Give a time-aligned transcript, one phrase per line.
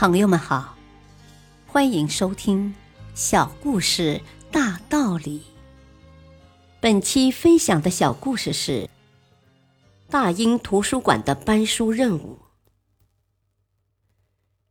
[0.00, 0.76] 朋友们好，
[1.66, 2.72] 欢迎收听
[3.16, 5.40] 《小故事大道理》。
[6.78, 8.88] 本期分享的小故事是
[10.08, 12.38] 大英图书馆的搬书任务。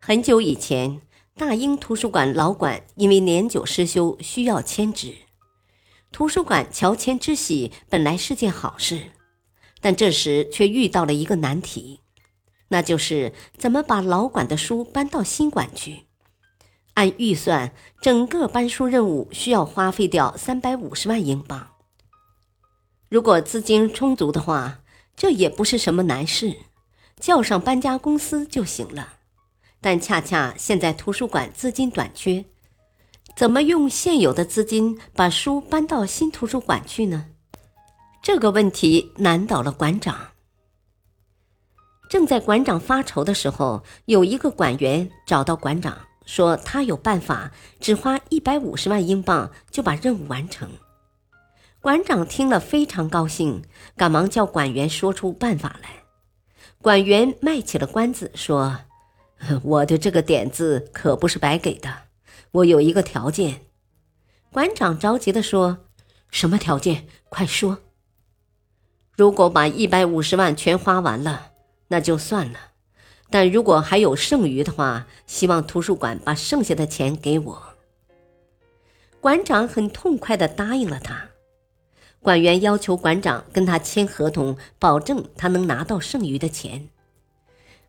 [0.00, 1.00] 很久以前，
[1.36, 5.14] 大英图书馆老馆因为年久失修，需要迁址。
[6.10, 9.12] 图书馆乔迁之喜本来是件好事，
[9.80, 12.00] 但这时却遇到了一个难题。
[12.72, 16.06] 那就是怎么把老馆的书搬到新馆去？
[16.94, 21.68] 按预算，整个搬书任务需要花费掉三百五十万英镑。
[23.10, 24.80] 如果资金充足的话，
[25.14, 26.56] 这也不是什么难事，
[27.20, 29.16] 叫上搬家公司就行了。
[29.82, 32.46] 但恰恰现在图书馆资金短缺，
[33.36, 37.26] 怎么用现有的资金把书搬到新图书馆去呢？
[38.22, 40.31] 这个问题难倒了馆长。
[42.12, 45.96] 正在馆长发愁的时候，有一个馆员找到馆长，
[46.26, 50.68] 说他有办法，只花一百五十万英镑就把任务完成。
[51.80, 53.62] 馆长听了非常高兴，
[53.96, 56.02] 赶忙叫馆员说出办法来。
[56.82, 58.80] 馆员卖起了关子，说
[59.64, 61.90] ：“我的这个点子可不是白给的，
[62.50, 63.62] 我有一个条件。”
[64.52, 65.78] 馆长着急地说
[66.30, 67.06] ：“什么条件？
[67.30, 67.78] 快说！
[69.16, 71.46] 如果把一百五十万全花完了。”
[71.92, 72.58] 那就算了，
[73.28, 77.62] 但如果还有剩余的话，希望图书馆把剩下的钱给我。
[79.20, 81.28] 馆长很痛快的答应了他。
[82.20, 86.88] 馆员要求馆长跟他签合同，保证他能拿到剩余的钱。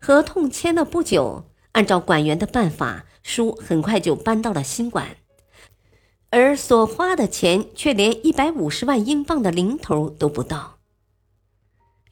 [0.00, 5.16] 合同签了不久，按照馆员的办法，书很快就搬到了新馆，
[6.30, 10.78] 而所花的钱却连一百五十万英镑的零头都不到。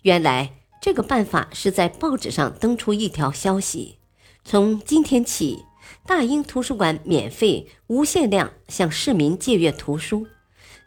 [0.03, 0.60] 原来。
[0.81, 3.99] 这个办法是在报纸上登出一条消息：
[4.45, 5.67] 从今天起，
[6.07, 10.27] 大英图书馆免费、无限量向市民借阅图书，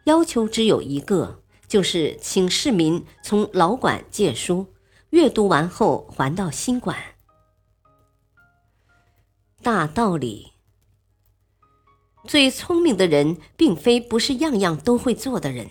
[0.04, 4.66] 要求只有一个，就是请市民从老馆借书，
[5.10, 6.96] 阅读完后还到新馆。
[9.62, 10.54] 大道理，
[12.26, 15.68] 最聪明的人，并非不是样样都会做的人。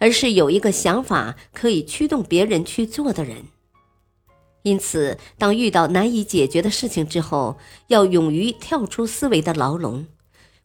[0.00, 3.44] 而是有一个想法可以驱动别人去做的人。
[4.62, 7.56] 因此，当遇到难以解决的事情之后，
[7.86, 10.06] 要勇于跳出思维的牢笼，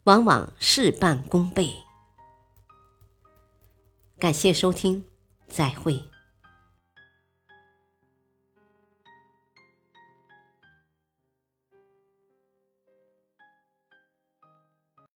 [0.04, 1.70] 往往事半功倍。
[4.18, 5.04] 感谢收听，
[5.48, 6.02] 再会。